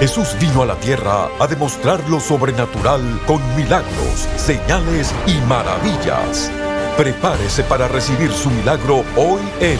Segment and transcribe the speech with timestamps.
[0.00, 6.50] Jesús vino a la tierra a demostrar lo sobrenatural con milagros, señales y maravillas.
[6.98, 9.78] Prepárese para recibir su milagro hoy en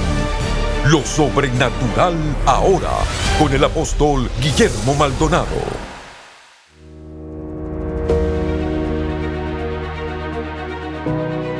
[0.90, 2.14] Lo Sobrenatural
[2.46, 2.92] Ahora
[3.38, 5.44] con el apóstol Guillermo Maldonado.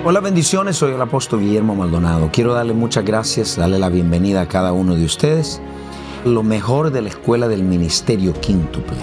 [0.03, 2.31] Hola bendiciones, soy el apóstol Guillermo Maldonado.
[2.33, 5.61] Quiero darle muchas gracias, darle la bienvenida a cada uno de ustedes
[6.27, 8.97] lo mejor de la escuela del ministerio quíntuple,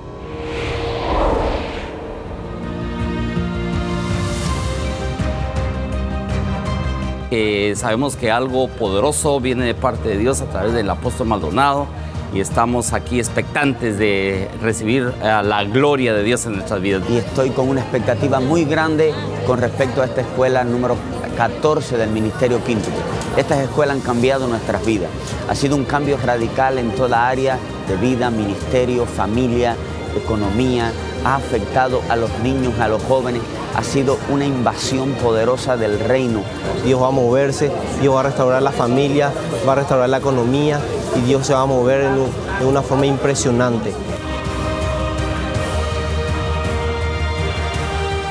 [7.75, 11.87] Sabemos que algo poderoso viene de parte de Dios a través del apóstol Maldonado
[12.33, 17.03] y estamos aquí expectantes de recibir la gloria de Dios en nuestras vidas.
[17.09, 19.13] Y estoy con una expectativa muy grande
[19.45, 20.97] con respecto a esta escuela número
[21.35, 22.89] 14 del Ministerio Quinto.
[23.37, 25.09] Estas escuelas han cambiado nuestras vidas.
[25.47, 29.75] Ha sido un cambio radical en toda área de vida, ministerio, familia,
[30.15, 30.91] economía.
[31.23, 33.41] Ha afectado a los niños, a los jóvenes
[33.77, 36.41] ha sido una invasión poderosa del reino.
[36.83, 39.31] Dios va a moverse, Dios va a restaurar la familia,
[39.67, 40.81] va a restaurar la economía
[41.15, 42.09] y Dios se va a mover
[42.59, 43.93] de una forma impresionante.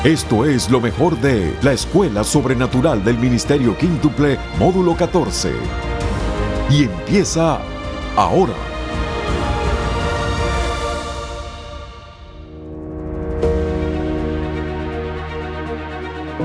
[0.02, 5.52] Esto es lo mejor de la Escuela Sobrenatural del Ministerio Quíntuple, módulo 14.
[6.70, 7.60] Y empieza
[8.16, 8.75] ahora.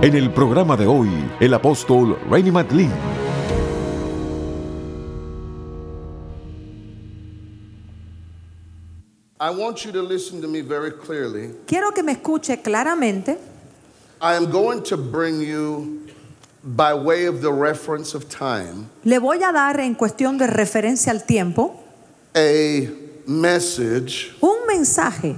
[0.03, 2.91] En el programa de hoy, el apóstol Rainy McLean.
[9.39, 11.53] I want you to listen to me very clearly.
[11.67, 13.37] Quiero que me escuche claramente.
[14.19, 16.07] I am going to bring you
[16.63, 18.89] by way of the reference of time.
[19.03, 21.79] Le voy a dar en cuestión de referencia al tiempo
[22.35, 22.89] a
[23.27, 25.35] message un mensaje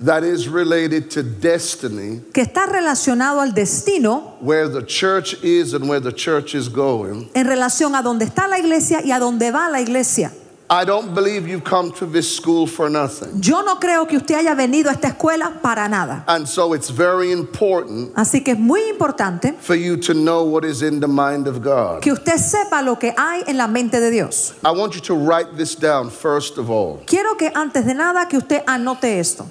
[0.00, 5.88] that is related to destiny, que está relacionado al destino, where the church is and
[5.88, 7.28] where the church is going.
[7.34, 10.32] en relación a dónde está la iglesia y a dónde va la iglesia.
[10.70, 13.40] I don't believe you've come to this school for nothing.
[13.40, 16.24] Yo no creo que usted haya venido a esta escuela para nada.
[16.26, 20.64] And so it's very important Así que es muy importante for you to know what
[20.64, 22.00] is in the mind of God.
[22.00, 24.54] que usted sepa lo que hay en la mente de Dios.
[24.64, 27.02] I want you to write this down first of all.
[27.06, 29.46] Quiero que antes de nada que usted anote esto.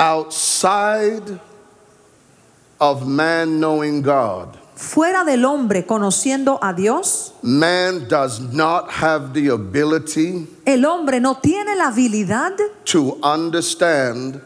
[0.00, 1.38] Outside
[2.80, 9.48] of man knowing God, fuera del hombre conociendo a Dios, man does not have the
[9.48, 12.56] ability el hombre no tiene la habilidad
[12.86, 14.40] to understand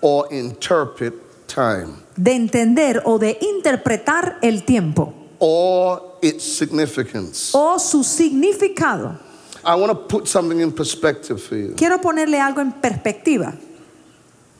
[0.00, 1.14] or interpret
[1.46, 7.52] time de entender o de interpretar el tiempo or its significance.
[7.54, 9.20] o su significado.
[9.64, 11.74] I want to put something in perspective for you.
[11.76, 13.52] Quiero ponerle algo en perspectiva.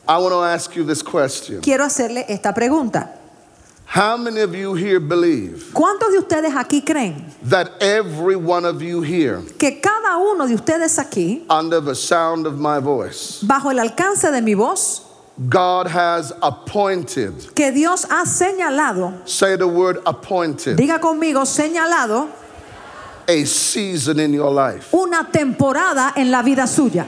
[0.09, 1.61] I want to ask you this question.
[1.61, 3.09] Quiero hacerle esta pregunta.
[3.89, 8.81] How many of you here believe ¿Cuántos de ustedes aquí creen that every one of
[8.81, 13.71] you here, que cada uno de ustedes aquí, under the sound of my voice, bajo
[13.71, 15.03] el alcance de mi voz,
[15.49, 22.29] God has appointed, que Dios ha señalado, say the word appointed, diga conmigo, señalado
[23.25, 24.93] a season in your life?
[24.93, 27.07] una temporada en la vida suya?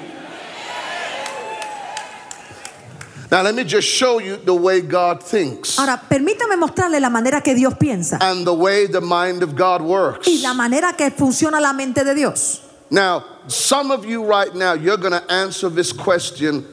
[3.32, 7.42] Now let me just show you the way God thinks Ahora, permítame mostrarle la manera
[7.42, 10.28] que Dios piensa and the way the mind of God works.
[10.28, 12.62] y la manera que funciona la mente de Dios.
[12.90, 16.66] Now, some of you right now, you're going to answer this question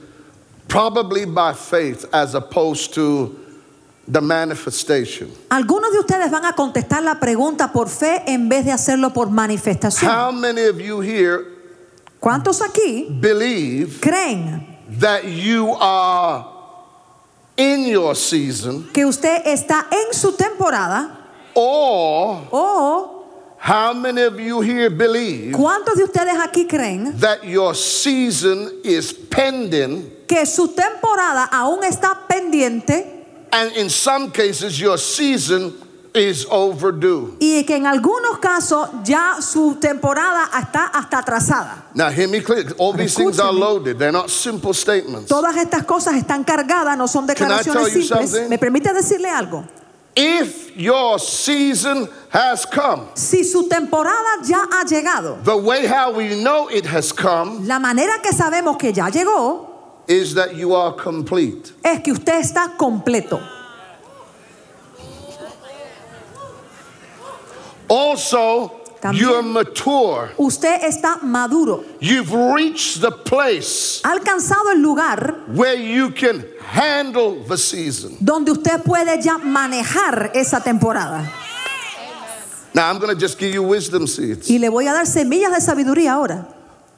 [0.66, 3.38] probably by faith as opposed to
[4.08, 5.30] the manifestation.
[5.50, 9.26] Algunos de ustedes van a contestar la pregunta por fe en vez de hacerlo por
[9.26, 10.10] manifestación.
[10.10, 11.52] How many of you here
[12.18, 16.46] ¿Cuántos aquí believe creen that you are
[17.56, 21.16] in your season que usted está en su temporada.
[21.54, 27.74] Or O, how many of you here believe ¿cuántos de ustedes aquí creen that your
[27.74, 30.12] season is pending?
[30.28, 33.14] que su temporada aún está pendiente?
[33.52, 35.72] And in some cases your season
[36.16, 37.36] is overdue?
[37.40, 41.84] y que en algunos casos ya su temporada está hasta atrasada?
[41.94, 42.74] Now, hear me clear.
[42.78, 45.28] All these things are loaded, they're not simple statements.
[45.28, 48.30] Todas estas cosas están cargadas, no son Can I tell declaraciones simples.
[48.30, 48.48] something?
[48.48, 49.64] ¿Me permite decirle algo?
[50.18, 56.34] If your season has come, Si su temporada ya ha llegado, the way how we
[56.36, 59.68] know it has come la manera que sabemos que ya llegó
[60.08, 61.72] is that you are complete.
[61.84, 63.38] es que usted está completo.
[67.88, 69.20] Also, También.
[69.20, 70.30] you're mature.
[70.38, 71.84] Usted está maduro.
[72.00, 78.16] You've reached the place Ha alcanzado el lugar where you can handle the season.
[78.20, 81.30] donde usted puede ya manejar esa temporada.
[82.74, 84.50] Now, I'm going to just give you wisdom seeds.
[84.50, 86.46] Y le voy a dar semillas de sabiduría ahora.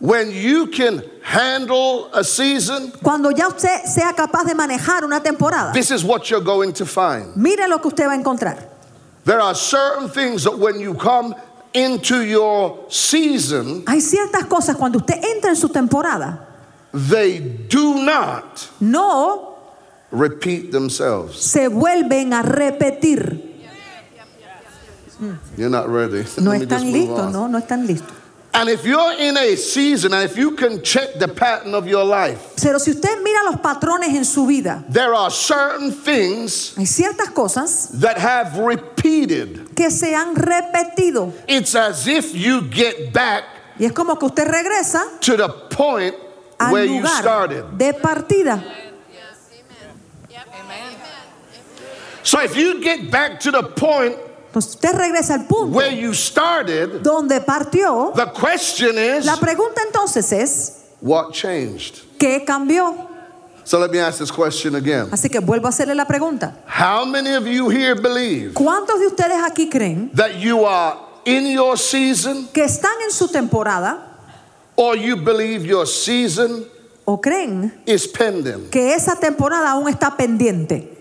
[0.00, 5.72] When you can handle a season, Cuando ya usted sea capaz de manejar una temporada,
[5.72, 7.36] this is what you're going to find.
[7.36, 8.77] mire lo que usted va a encontrar.
[9.24, 11.34] There are certain things that when you come
[11.74, 16.46] into your season, Hay ciertas cosas cuando usted entra en su temporada,
[16.92, 17.38] they
[17.68, 19.56] do not no
[20.10, 21.36] repeat themselves.
[21.38, 23.44] se vuelven a repetir.
[25.56, 26.24] You're not ready.
[26.38, 28.14] No Let me just están listos, no, no están listos.
[28.54, 32.04] And if you're in a season, and if you can check the pattern of your
[32.04, 36.84] life, Pero si usted mira los patrones en su vida, there are certain things hay
[36.86, 39.74] ciertas cosas that have repeated.
[39.76, 41.32] que se han repetido.
[41.46, 43.44] It's as if you get back
[43.78, 46.14] Y es como que usted regresa to the point
[46.58, 47.64] al where you started.
[47.78, 48.60] de partida.
[52.24, 54.16] So if you get back to the point
[54.48, 58.12] Entonces usted regresa al punto where you started, donde partió.
[58.14, 62.02] the question is, La pregunta entonces es, what changed?
[62.18, 62.94] ¿qué cambió?
[63.64, 65.08] So let me ask this question again.
[65.10, 66.54] Así que vuelvo a hacerle la pregunta.
[66.66, 70.96] How many of you here believe ¿Cuántos de ustedes aquí creen that you are
[71.26, 74.16] in your season que están en su temporada
[74.76, 76.64] or you believe your season
[77.04, 78.70] o creen is pending?
[78.70, 80.94] que esa temporada aún está pendiente?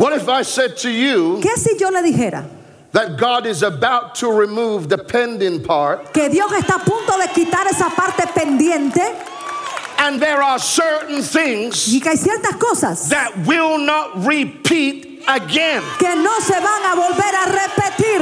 [0.00, 2.48] What if I said to you ¿Qué si yo le dijera?
[2.92, 7.28] that God is about to remove the pending part que Dios está a punto de
[7.28, 9.04] quitar esa parte pendiente
[9.98, 15.82] and there are certain things y que hay ciertas cosas that will not repeat again?
[15.98, 18.20] que no se van a volver a repetir?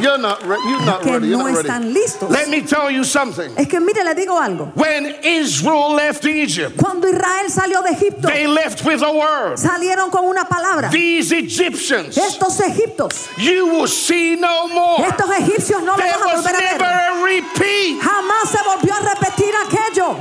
[0.00, 1.28] You're not, re- you're not Que ready.
[1.28, 1.68] You're no not ready.
[1.68, 2.30] están listos.
[2.30, 3.50] Let me tell you something.
[3.56, 4.70] Es que mire, le digo algo.
[4.74, 9.56] When Israel left Egypt, Cuando Israel salió de Egipto, they left with a word.
[9.58, 10.90] salieron con una palabra.
[10.90, 15.06] These Egyptians, Estos egiptos, you will see no more.
[15.08, 18.00] estos egipcios no los There van a volver a never a repeat.
[18.02, 20.16] Jamás se volvió a repetir aquello.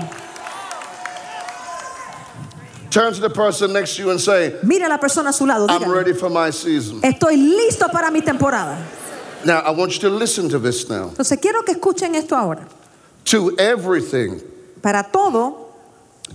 [2.96, 5.46] Turn to the person next to you and say, Mire a la persona a su
[5.46, 5.68] lado.
[5.68, 7.02] I'm ready for my season.
[7.02, 8.78] Estoy listo para mi temporada.
[9.44, 11.10] Now, I want you to listen to this now.
[11.10, 12.66] Entonces quiero que escuchen esto ahora.
[13.26, 14.40] To everything,
[14.82, 15.74] Para todo,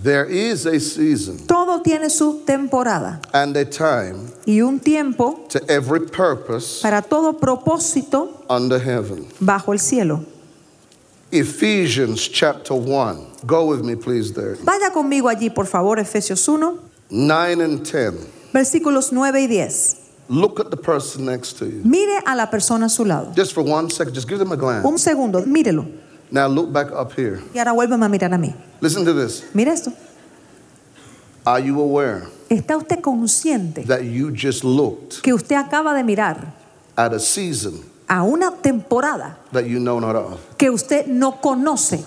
[0.03, 5.59] there is a season todo tiene su temporada and a time y un tiempo to
[5.67, 9.27] every purpose para todo propósito under heaven.
[9.41, 10.23] bajo el cielo.
[11.31, 13.27] Ephesians chapter 1.
[13.45, 14.55] Go with me, please, there.
[14.63, 18.13] Vaya conmigo allí, por favor, Efesios 1, 9 and 10.
[18.53, 19.97] versículos 9 y 10.
[20.29, 21.81] Look at the person next to you.
[21.83, 23.33] Mire a la persona a su lado.
[23.35, 24.85] Just for one second, just give them a glance.
[24.85, 25.85] Un segundo, mírelo.
[26.31, 27.41] Now look back up here.
[27.53, 28.53] Y ahora vuélveme a mirar a mí.
[28.81, 29.43] Listen to this.
[29.53, 29.91] Mire esto.
[31.45, 36.53] Are you aware ¿Está usted consciente that you just looked que usted acaba de mirar
[36.95, 40.57] at a season a una temporada that you know not of?
[40.57, 42.03] que usted no conoce?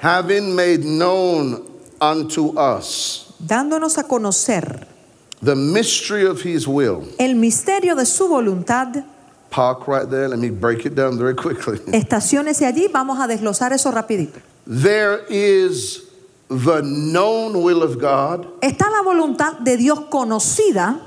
[0.00, 1.64] Having made known
[2.00, 4.86] unto us Dándonos a conocer
[5.40, 7.04] the mystery of his will.
[7.18, 9.04] el misterio de su voluntad.
[9.50, 10.28] Park right there.
[10.28, 11.78] Let me break it down very quickly.
[11.92, 14.40] Estaciones allí, vamos a desglosar eso rapidito.
[14.66, 16.07] There is
[16.48, 21.00] the known will of God, Está la voluntad de Dios conocida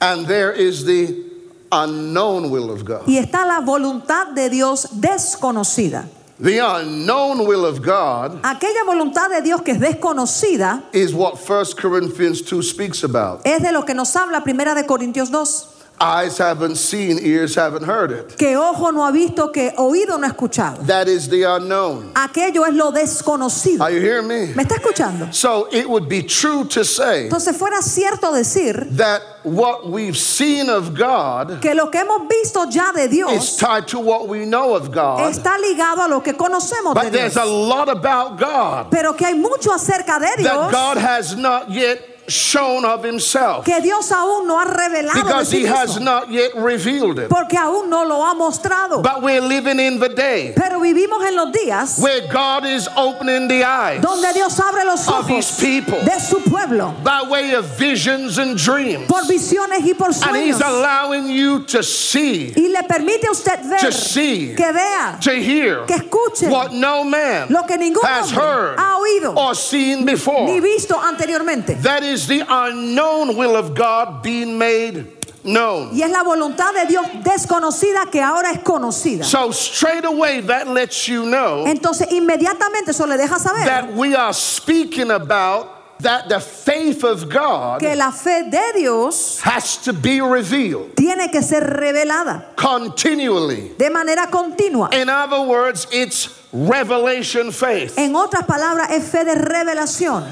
[0.00, 1.24] and there is the
[1.72, 3.02] unknown will of God.
[3.06, 6.08] y está la voluntad de Dios desconocida.
[6.40, 11.64] The unknown will of God Aquella voluntad de Dios que es desconocida is what 1
[11.76, 13.40] Corinthians 2 speaks about.
[13.44, 15.77] es de lo que nos habla Primera de Corintios 2.
[16.00, 18.36] Eyes haven't seen, ears haven't heard it.
[18.36, 20.86] que ojo no ha visto, que oído no ha escuchado.
[20.86, 22.12] That is the unknown.
[22.14, 23.82] Aquello es lo desconocido.
[23.82, 24.54] Are you hearing me?
[24.54, 25.32] ¿Me está escuchando?
[25.34, 30.68] So it would be true to say Entonces fuera cierto decir that what we've seen
[30.68, 34.44] of God que lo que hemos visto ya de Dios is tied to what we
[34.44, 35.30] know of God.
[35.30, 39.26] está ligado a lo que conocemos de But there's a lot about God Pero que
[39.26, 40.52] hay mucho acerca de Dios.
[40.52, 45.50] that God has not yet shown of himself que Dios aún no ha revelado because
[45.50, 47.28] sí he has not yet revealed it.
[47.28, 49.02] Porque aún no lo ha mostrado.
[49.02, 53.48] But we're living in the day Pero vivimos en los días where God is opening
[53.48, 57.64] the eyes donde Dios abre los of his people de su pueblo by way of
[57.78, 59.06] visions and dreams.
[59.08, 63.78] por visiones y por And he's allowing you to see, Y le permite usted ver,
[63.78, 68.30] to see, que vea, to hear que escuche what no man lo que ningún has
[68.30, 70.46] hombre heard ha oído or seen before.
[70.46, 71.80] ni visto anteriormente.
[71.82, 75.06] That is the unknown will of God being made
[75.44, 75.90] known.
[75.92, 79.24] Y es la voluntad de Dios desconocida que ahora es conocida.
[79.24, 84.14] So straight away that lets you know Entonces inmediatamente eso le deja saber that we
[84.14, 89.92] are speaking about that the faith of God que la fe de Dios has to
[89.92, 93.72] be revealed tiene que ser revelada continually.
[93.76, 94.90] de manera continua.
[94.92, 97.98] In other words, it's revelation faith.
[97.98, 100.24] En otras palabras, es fe de revelación.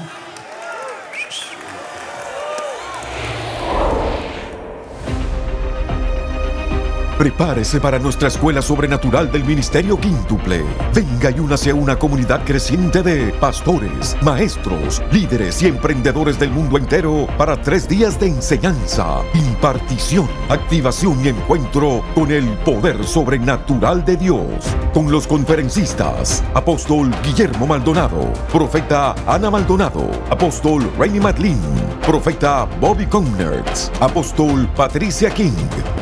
[7.17, 10.63] Prepárese para nuestra escuela sobrenatural del Ministerio Quíntuple.
[10.93, 16.77] Venga y únase a una comunidad creciente de pastores, maestros, líderes y emprendedores del mundo
[16.77, 24.15] entero para tres días de enseñanza, impartición, activación y encuentro con el poder sobrenatural de
[24.15, 24.47] Dios.
[24.93, 31.59] Con los conferencistas, apóstol Guillermo Maldonado, profeta Ana Maldonado, apóstol Rainy Matlin,
[32.05, 35.51] profeta Bobby Connerts, apóstol Patricia King,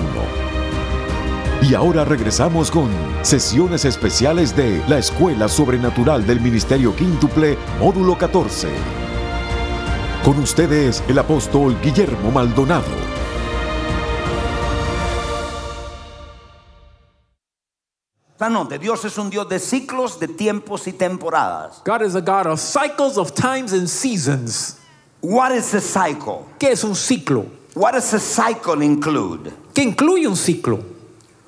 [1.62, 2.90] Y ahora regresamos con
[3.22, 8.68] sesiones especiales de la Escuela Sobrenatural del Ministerio Quíntuple, módulo 14.
[10.24, 13.14] Con ustedes el apóstol Guillermo Maldonado.
[18.44, 21.80] Anote, Dios es un Dios de ciclos, de tiempos y temporadas.
[21.86, 24.83] God is a God of cycles of times and seasons.
[25.24, 26.44] What is a cycle?
[26.58, 27.46] ¿Qué es un ciclo?
[27.74, 29.54] What does a cycle include?
[29.72, 30.84] ¿Qué incluye un ciclo?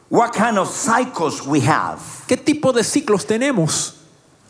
[0.08, 2.00] What kind of cycles we have?
[2.26, 3.96] ¿Qué tipo de ciclos tenemos?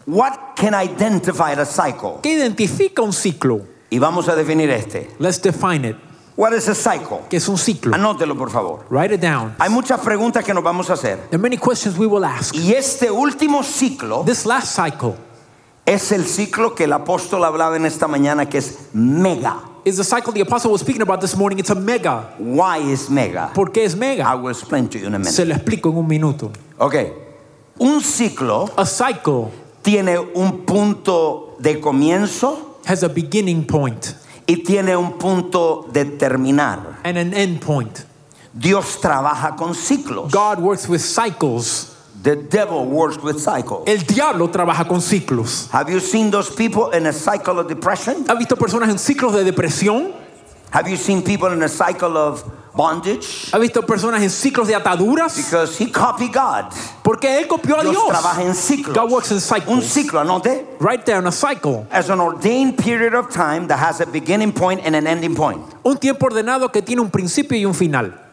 [0.06, 2.20] What can identify a cycle?
[2.22, 3.66] ¿Qué identifica un ciclo?
[3.90, 5.10] Y vamos a definir este.
[5.18, 5.96] Let's define it.
[6.36, 7.22] What is a cycle?
[7.28, 7.96] ¿Qué es un ciclo?
[7.96, 8.86] Anótelo, por favor.
[8.90, 9.56] Write it down.
[9.58, 11.16] Hay muchas preguntas que nos vamos a hacer.
[11.30, 12.54] There are many questions we will ask.
[12.54, 15.16] Y este último ciclo This last cycle
[15.86, 19.60] es el ciclo que el apóstol hablaba en esta mañana que es mega.
[19.84, 21.58] is the cycle the apostle was speaking about this morning.
[21.60, 22.34] It's a mega.
[22.38, 23.52] Why is mega?
[23.54, 24.34] ¿Por qué es I mega?
[24.36, 25.46] will explain to you in a Se minute.
[25.46, 26.50] lo explico en un minuto.
[26.78, 26.94] Ok.
[27.78, 29.48] Un ciclo A cycle
[29.82, 34.04] tiene un punto de comienzo has a beginning point
[34.46, 36.98] y tiene un punto de terminar.
[37.04, 38.00] and an end point.
[38.52, 40.32] Dios trabaja con ciclos.
[40.32, 41.92] God works with cycles.
[42.26, 43.84] The devil works with cycles.
[43.86, 45.68] El diablo trabaja con ciclos.
[45.70, 48.24] Have you seen those people in a cycle of depression?
[48.26, 50.12] ¿Ha visto personas en ciclos de depresión?
[50.72, 52.42] Have you seen people in a cycle of
[52.74, 53.48] bondage?
[53.52, 55.36] ¿Ha visto personas en ciclos de ataduras?
[55.36, 56.72] Because he copied God.
[57.04, 58.08] Porque él copió a Dios Dios.
[58.08, 58.92] trabaja en ciclos.
[58.92, 59.68] God works in cycles.
[59.68, 61.86] Un ciclo, anote, Write down a cycle.
[61.92, 65.62] as an ordained period of time that has a beginning point and an ending point.
[65.84, 68.25] Un tiempo ordenado que tiene un principio y un final.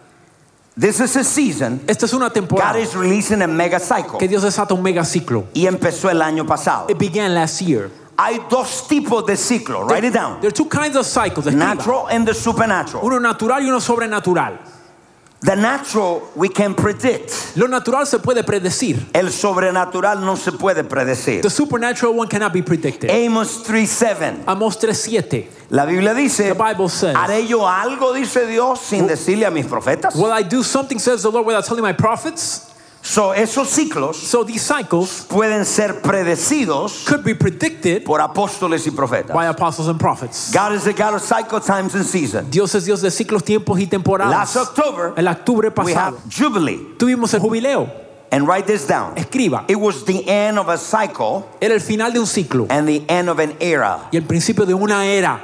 [0.76, 1.82] This is a season.
[1.88, 4.18] Esta es una God is releasing a mega cycle.
[4.18, 5.46] que Dios desata un mega ciclo.
[5.54, 6.90] Y empezó el año pasado.
[6.90, 7.92] It began last year.
[8.18, 9.88] Hay dos tipos de ciclo.
[9.88, 10.40] Write it down.
[10.42, 11.46] There are two kinds of cycles.
[11.46, 13.06] Natural and the supernatural.
[13.06, 14.58] Uno natural y uno sobrenatural.
[15.44, 17.58] The natural we can predict.
[17.58, 19.10] Lo natural se puede predecir.
[19.14, 21.42] El sobrenatural no se puede predecir.
[21.42, 23.12] The supernatural one cannot be predicted.
[23.12, 24.44] Amos 3:7.
[24.48, 25.50] Amos 3:7.
[25.70, 29.66] La Biblia dice, The Bible says- ¿haré yo algo, dice Dios, sin decirle a mis
[29.66, 30.16] profetas?
[30.16, 32.68] Will I do something, says the Lord, without telling my prophets?
[33.06, 38.92] So, esos ciclos So these cycles pueden ser predecidos could be predicted por apóstoles y
[38.92, 39.34] profetas.
[39.36, 40.52] by apostles and prophets.
[40.54, 42.50] God is a God of cycle times and seasons.
[42.50, 44.32] Dios es Dios de ciclos, tiempos y temporadas.
[44.32, 46.96] Last October, El octubre we have pasado Jubilee.
[46.98, 47.90] tuvimos el jubileo.
[48.32, 49.16] And write this down.
[49.16, 49.66] Escriba.
[49.68, 53.04] It was the end of a cycle Era el final de un ciclo and the
[53.10, 54.08] end of an era.
[54.12, 55.40] y el principio de una era.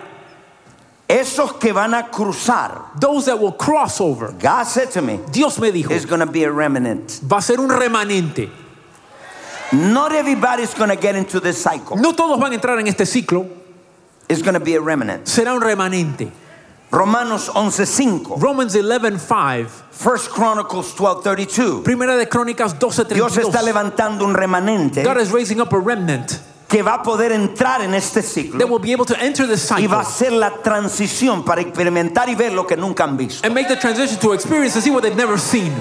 [1.09, 4.31] Esos que van a cruzar, Those that will cross over.
[4.31, 7.19] God said to me, Dios me dijo, is going to be a remnant.
[7.23, 8.47] va a ser un remanente.
[9.71, 11.97] Not everybody's going to get into this cycle.
[11.97, 13.47] No todos van a entrar en este ciclo,
[14.29, 15.25] It's going to be a remnant.
[15.25, 16.31] será un remanente.
[16.91, 18.39] Romanos 11:5.
[18.39, 21.83] Romans 11:5, First Chronicles 12:32.
[21.83, 26.83] Primera de Crónicas Dios está levantando un remanente God is raising up a remnant que
[26.83, 30.01] va a poder entrar en este ciclo will be able to enter the y va
[30.01, 33.45] cycle a ser la transición para experimentar y ver lo que nunca han visto.
[33.45, 35.73] and make the transition to experience and see what they've never seen.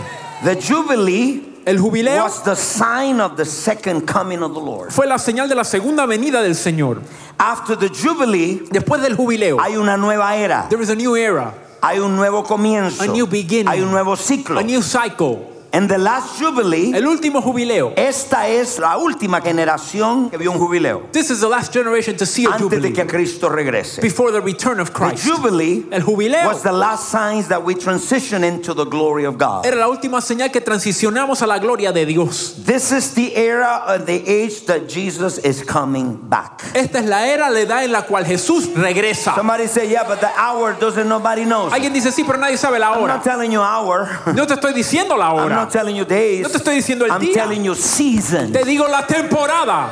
[0.43, 4.91] The Jubilee El jubileo was the sign of the second coming of the Lord.
[4.91, 7.03] fue la señal de la segunda venida del Señor.
[7.39, 11.53] After the Jubilee, Después del jubileo, hay una nueva era, there is a new era,
[11.83, 13.69] hay un nuevo comienzo, A new beginning.
[13.69, 14.59] hay un nuevo ciclo.
[14.59, 15.58] a new cycle.
[15.71, 17.93] En the last Jubilee, El último jubileo.
[17.97, 22.25] esta es la última generación que vio un jubileo This is the last generation to
[22.25, 24.01] see a antes de jubilee que Cristo regrese.
[24.01, 25.25] before the return of Christ.
[25.25, 25.31] The.
[25.31, 29.67] Jubilee El jubileo was the last signs that we transition into the glory of God.
[29.67, 32.55] era la última señal que transicionamos a la gloria de Dios.
[32.65, 36.63] This is the era of the age that Jesus is coming back.
[36.75, 39.35] Esta es la era, la edad en la cual Jesús regresa.
[39.35, 41.73] Somebody say, yeah, but the hour doesn't nobody knows.
[41.75, 43.01] Alguien dice sí, pero nadie sabe la hora.
[43.13, 44.09] I'm not telling you hour.
[44.35, 45.58] No te estoy diciendo la hora.
[45.59, 46.43] Not telling you days.
[46.43, 47.35] No te estoy diciendo el I'm día.
[47.35, 48.53] telling you season.
[48.53, 49.91] Te digo la temporada.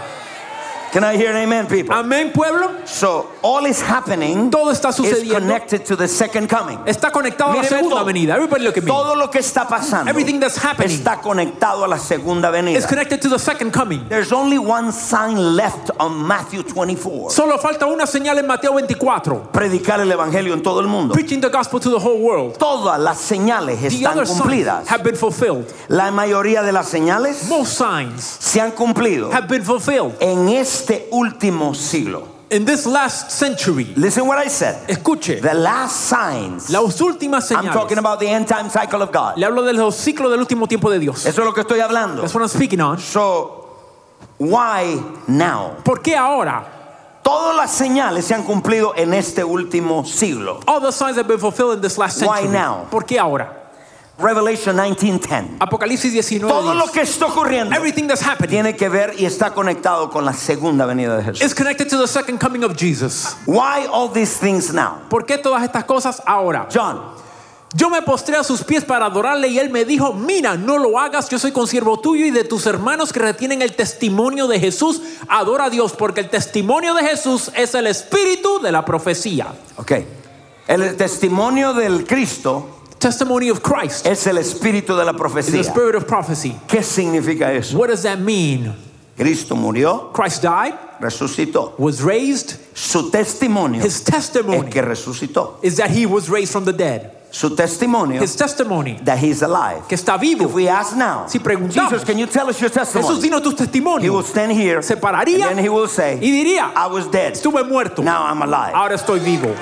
[0.92, 1.94] Can I hear an amen, people?
[1.94, 2.70] Amén, pueblo.
[2.86, 5.34] So all is happening Todo está is sucediendo.
[5.40, 6.78] connected to the second coming.
[6.86, 8.04] Está conectado a la segunda todo.
[8.06, 8.34] venida.
[8.36, 8.88] Everybody look at me.
[8.90, 12.78] Todo lo que está pasando Everything that's happening está conectado a la segunda venida.
[12.78, 14.08] is connected to the second coming.
[14.08, 17.30] There's only one sign left on Matthew 24.
[17.30, 19.50] Solo falta una señal en Mateo 24.
[19.52, 21.12] Predicar el evangelio en todo el mundo.
[21.12, 22.56] Preaching the gospel to the whole world.
[22.58, 24.86] Todas las señales The están cumplidas.
[24.86, 25.66] have been fulfilled.
[25.88, 31.08] La mayoría de las señales Most signs se han cumplido have been fulfilled en este
[31.10, 32.36] último siglo.
[32.50, 33.84] in this last century.
[33.96, 34.86] Listen what I said.
[34.88, 36.70] Escuche, The last signs.
[36.70, 37.66] las últimas señales.
[37.66, 39.36] I'm talking about the end time cycle of God.
[39.36, 41.26] Le hablo de los ciclos del último tiempo de Dios.
[41.26, 42.22] Eso es lo que estoy hablando.
[42.22, 42.98] That's what I'm speaking on.
[42.98, 43.66] So,
[44.38, 45.76] why now?
[45.84, 46.72] ¿Por qué ahora?
[47.22, 50.60] Todas las señales se han cumplido en este último siglo.
[50.68, 52.46] All the signs have been fulfilled in this last century.
[52.46, 52.86] Why now?
[52.88, 53.55] ¿Por qué ahora?
[54.18, 55.56] Revelation 19:10.
[55.60, 56.50] Apocalipsis 19.
[56.50, 56.90] Todo lo 10.
[56.92, 60.86] que está ocurriendo Everything that's happening tiene que ver y está conectado con la segunda
[60.86, 61.42] venida de Jesús.
[61.42, 63.36] is connected to the second coming of Jesus.
[63.46, 65.00] Why all these things now?
[65.10, 66.66] ¿Por qué todas estas cosas ahora?
[66.72, 67.00] John,
[67.74, 70.98] Yo me postré a sus pies para adorarle y él me dijo, mira, no lo
[70.98, 75.02] hagas, yo soy consiervo tuyo y de tus hermanos que retienen el testimonio de Jesús,
[75.28, 79.48] adora a Dios, porque el testimonio de Jesús es el espíritu de la profecía.
[79.76, 79.92] ok.
[80.68, 82.75] El testimonio del Cristo
[83.06, 86.56] Testimony of Christ es el espíritu de la is the spirit of prophecy.
[86.66, 87.78] ¿Qué significa eso?
[87.78, 88.74] What does that mean?
[89.16, 91.78] Cristo murió, Christ died, resucitó.
[91.78, 95.62] was raised, Su testimonio his es testimony que resucitó.
[95.62, 97.12] is that he was raised from the dead.
[97.30, 99.86] Su testimonio His testimony, that he's alive.
[99.88, 100.44] que está vivo.
[100.44, 103.20] If we ask now, Si preguntamos, Jesus, can you tell us your Jesús, testimony?
[103.20, 106.72] dinos tu He will stand here Se pararía and then he will say, y diría,
[106.74, 107.34] I was dead.
[107.34, 108.72] estuve muerto, Now I'm alive.
[108.74, 109.54] ahora estoy vivo.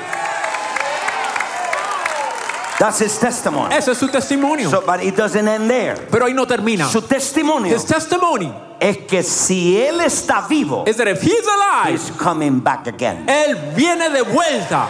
[2.78, 3.74] That's his testimony.
[3.74, 4.68] Ese es su testimonio.
[4.68, 5.96] So, but it doesn't end there.
[6.10, 6.88] Pero ahí no termina.
[6.88, 11.92] Su testimonio His testimony es que si él está vivo, is that if he's alive,
[11.92, 13.26] he's coming back again.
[13.28, 14.88] él viene de vuelta.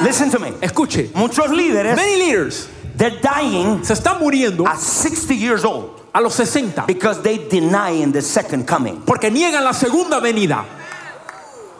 [0.00, 0.50] Listen to me.
[0.60, 6.20] Escuche, Muchos líderes, many leaders they're dying se están muriendo at 60 years old a
[6.20, 10.64] los 60 because they deny in the second coming porque niegan la segunda venida.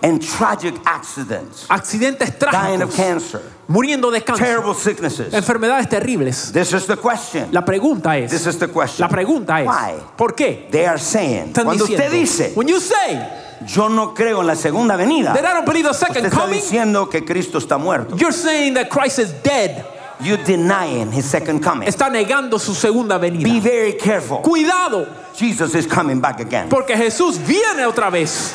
[0.05, 5.33] And tragic accidents, Accidentes dying of trágicos, cancer, muriendo de cáncer, terrible sicknesses.
[5.33, 6.53] enfermedades terribles.
[6.53, 7.49] This is the question.
[7.53, 9.01] La pregunta This es, is the question.
[9.01, 10.03] la pregunta es, Why?
[10.17, 10.69] ¿por qué?
[10.71, 13.19] They are saying, Están cuando usted diciendo, dice, when you say
[13.67, 16.41] yo no creo en la segunda venida, that I don't believe the usted second está
[16.43, 18.15] coming, diciendo que Cristo está muerto.
[18.17, 19.87] you're saying that Christ is dead.
[20.21, 21.89] you're denying his second coming.
[21.89, 23.61] está negando su segunda Be venida.
[23.63, 24.43] very careful.
[24.43, 26.69] Cuidado, Jesus is coming back again.
[26.69, 28.53] porque Jesús viene otra vez.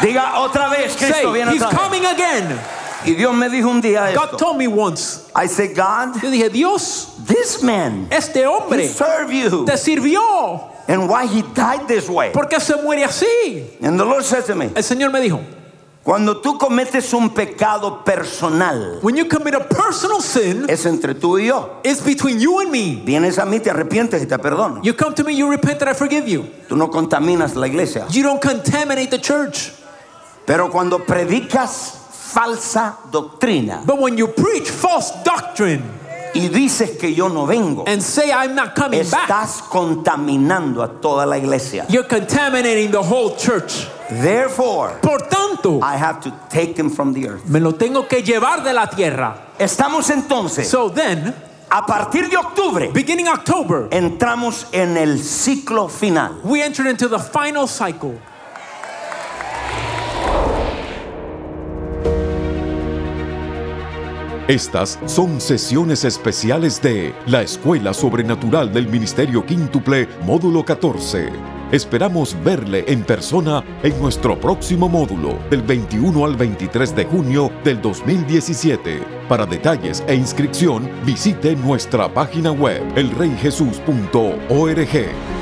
[0.00, 1.78] Diga otra vez, Cristo Say, viene He's otra vez.
[1.80, 2.58] coming again.
[3.06, 4.36] Y Dios me dijo un día God esto.
[4.38, 5.30] told me once.
[5.34, 9.64] I said, God, Yo dije, Dios, this man, este he hombre served you.
[9.66, 10.70] te sirvió.
[10.88, 12.30] And why he died this way.
[12.32, 13.78] ¿Por qué se muere así?
[13.82, 15.40] And the Lord said to me, El Señor me dijo,
[16.02, 21.38] cuando tú cometes un pecado personal, when you commit a personal sin, es entre tú
[21.38, 21.80] y yo.
[21.84, 23.02] it's between you and me.
[23.04, 24.82] Vienes a mí, te arrepientes y te perdono.
[24.82, 26.44] You come to me, you repent, and I forgive you.
[26.68, 28.06] Tú no contaminas la iglesia.
[28.10, 29.72] You don't contaminate the church.
[30.46, 32.00] Pero cuando predicas
[32.34, 35.82] falsa doctrina But when you preach false doctrine
[36.34, 40.88] y dices que yo no vengo, and say I'm not coming back, estás contaminando a
[41.00, 41.86] toda la iglesia.
[41.88, 43.86] you're contaminating the whole church.
[44.10, 47.48] Therefore, Por tanto, I have to take him from the earth.
[47.48, 49.36] me lo tengo que llevar de la tierra.
[49.58, 51.32] Estamos entonces, So then,
[51.70, 56.40] a partir de octubre, beginning October, entramos en el ciclo final.
[56.44, 58.18] we entered into the final cycle.
[64.48, 71.30] Estas son sesiones especiales de la Escuela Sobrenatural del Ministerio Quíntuple, módulo 14.
[71.72, 77.80] Esperamos verle en persona en nuestro próximo módulo, del 21 al 23 de junio del
[77.80, 79.00] 2017.
[79.30, 85.33] Para detalles e inscripción, visite nuestra página web, elreyjesus.org.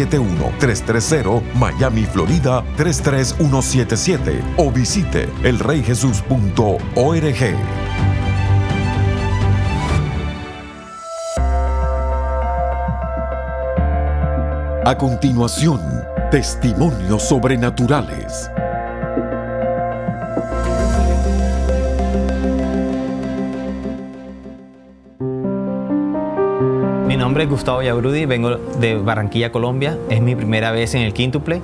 [0.06, 7.56] 771-330 Miami, Florida 33177 o visite elreyjesus.org.
[14.84, 15.80] A continuación,
[16.32, 18.50] testimonios sobrenaturales.
[27.32, 29.98] Nombre es Gustavo Yabrudi, vengo de Barranquilla, Colombia.
[30.10, 31.62] Es mi primera vez en el quíntuple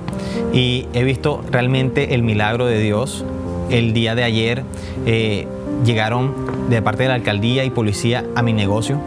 [0.50, 3.22] y he visto realmente el milagro de Dios.
[3.68, 4.62] El día de ayer
[5.04, 5.46] eh,
[5.84, 6.32] llegaron
[6.70, 8.98] de parte de la alcaldía y policía a mi negocio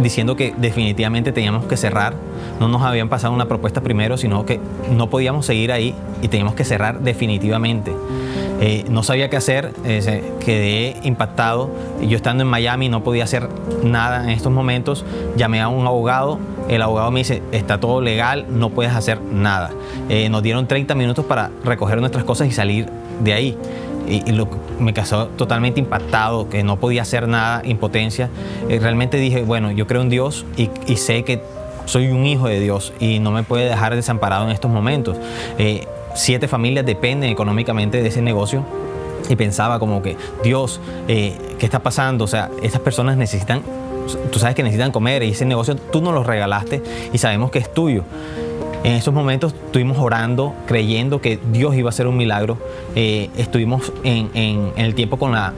[0.00, 2.14] diciendo que definitivamente teníamos que cerrar.
[2.60, 6.54] No nos habían pasado una propuesta primero, sino que no podíamos seguir ahí y teníamos
[6.54, 7.92] que cerrar definitivamente.
[8.64, 11.68] Eh, no sabía qué hacer, eh, quedé impactado.
[12.00, 13.48] Yo estando en Miami no podía hacer
[13.82, 15.04] nada en estos momentos.
[15.36, 19.72] Llamé a un abogado, el abogado me dice, está todo legal, no puedes hacer nada.
[20.08, 22.86] Eh, nos dieron 30 minutos para recoger nuestras cosas y salir
[23.24, 23.58] de ahí.
[24.06, 24.22] Y,
[24.78, 28.30] me quedó totalmente impactado, que no podía hacer nada, impotencia.
[28.68, 31.42] Realmente dije, bueno, yo creo en Dios y sé que
[31.86, 35.16] soy un hijo de Dios y no me puede dejar desamparado en estos momentos.
[35.58, 38.64] Eh, siete familias dependen económicamente de ese negocio
[39.28, 42.24] y pensaba como que, Dios, eh, ¿qué está pasando?
[42.24, 43.62] O sea, estas personas necesitan,
[44.30, 47.58] tú sabes que necesitan comer y ese negocio tú nos lo regalaste y sabemos que
[47.58, 48.04] es tuyo.
[48.84, 52.58] En esos momentos estuvimos orando, creyendo que Dios iba a hacer un milagro.
[52.96, 55.52] Eh, estuvimos en, el tiempo con la,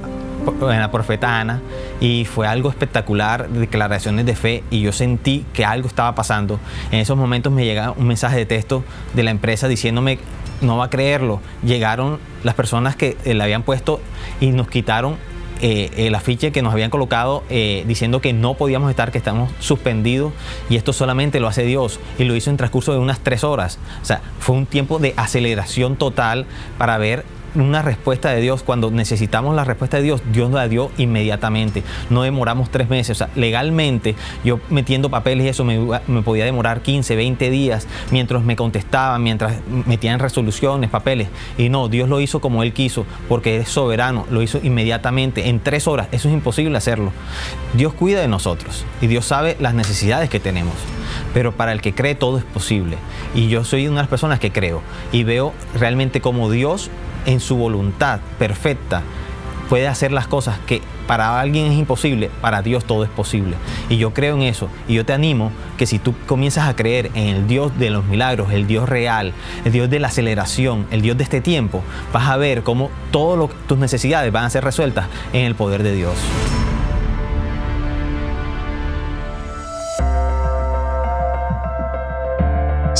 [0.47, 1.61] en la profeta Ana
[2.01, 6.59] y fue algo espectacular, declaraciones de fe y yo sentí que algo estaba pasando.
[6.91, 10.19] En esos momentos me llega un mensaje de texto de la empresa diciéndome,
[10.61, 14.01] no va a creerlo, llegaron las personas que eh, le habían puesto
[14.41, 15.17] y nos quitaron
[15.61, 19.51] eh, el afiche que nos habían colocado eh, diciendo que no podíamos estar, que estamos
[19.61, 20.33] suspendidos
[20.69, 23.79] y esto solamente lo hace Dios y lo hizo en transcurso de unas tres horas.
[24.03, 27.25] O sea, fue un tiempo de aceleración total para ver
[27.55, 31.83] una respuesta de Dios, cuando necesitamos la respuesta de Dios, Dios la dio inmediatamente.
[32.11, 33.17] No demoramos tres meses.
[33.17, 34.15] O sea, legalmente,
[34.45, 39.23] yo metiendo papeles y eso me, me podía demorar 15, 20 días mientras me contestaban,
[39.23, 41.29] mientras metían resoluciones, papeles.
[41.59, 45.61] Y no, Dios lo hizo como Él quiso, porque es soberano, lo hizo inmediatamente, en
[45.61, 46.09] tres horas.
[46.13, 47.13] Eso es imposible hacerlo.
[47.75, 50.75] Dios cuida de nosotros y Dios sabe las necesidades que tenemos.
[51.33, 52.97] Pero para el que cree todo es posible.
[53.35, 56.91] Y yo soy una de las personas que creo y veo realmente como Dios
[57.27, 59.03] en su voluntad perfecta
[59.69, 63.57] puede hacer las cosas que para alguien es imposible, para Dios todo es posible.
[63.89, 64.69] Y yo creo en eso.
[64.89, 68.05] Y yo te animo que si tú comienzas a creer en el Dios de los
[68.05, 69.33] milagros, el Dios real,
[69.65, 71.83] el Dios de la aceleración, el Dios de este tiempo,
[72.13, 75.95] vas a ver cómo todas tus necesidades van a ser resueltas en el poder de
[75.95, 76.15] Dios.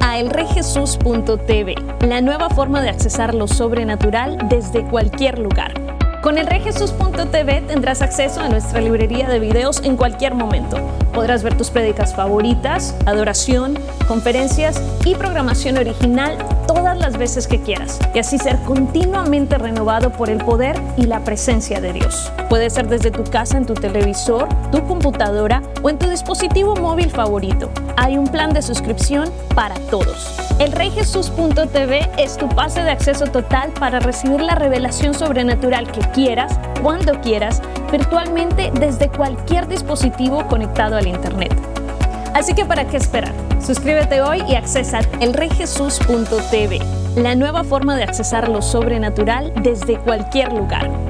[0.00, 1.74] A elreyjesus.tv,
[2.06, 5.72] la nueva forma de accesar lo sobrenatural desde cualquier lugar.
[6.20, 10.76] Con elreyjesus.tv tendrás acceso a nuestra librería de videos en cualquier momento.
[11.12, 17.98] Podrás ver tus prédicas favoritas, adoración, conferencias y programación original todas las veces que quieras
[18.14, 22.30] y así ser continuamente renovado por el poder y la presencia de Dios.
[22.48, 27.10] Puede ser desde tu casa, en tu televisor, tu computadora o en tu dispositivo móvil
[27.10, 27.70] favorito.
[27.96, 30.36] Hay un plan de suscripción para todos.
[30.58, 36.58] El reyjesus.tv es tu pase de acceso total para recibir la revelación sobrenatural que quieras,
[36.82, 41.54] cuando quieras, virtualmente desde cualquier dispositivo conectado al Internet.
[42.34, 43.32] Así que ¿para qué esperar?
[43.60, 46.80] Suscríbete hoy y accesa elreyjesus.tv,
[47.16, 51.09] la nueva forma de accesar lo sobrenatural desde cualquier lugar.